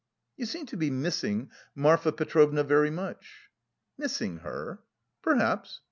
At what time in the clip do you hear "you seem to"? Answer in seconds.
0.35-0.77